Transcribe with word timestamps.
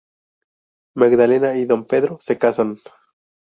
Magdalena 0.95 1.55
y 1.57 1.65
Don 1.65 1.85
Pero 1.85 2.17
se 2.19 2.39
casan. 2.39 2.79